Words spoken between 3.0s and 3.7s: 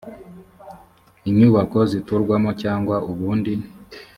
ubundi